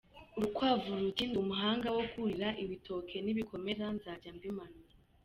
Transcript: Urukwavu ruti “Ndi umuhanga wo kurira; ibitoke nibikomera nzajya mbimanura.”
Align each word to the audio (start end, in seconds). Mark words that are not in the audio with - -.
Urukwavu 0.37 0.89
ruti 0.99 1.23
“Ndi 1.27 1.37
umuhanga 1.43 1.87
wo 1.95 2.03
kurira; 2.11 2.47
ibitoke 2.63 3.15
nibikomera 3.21 3.85
nzajya 3.95 4.29
mbimanura.” 4.37 4.93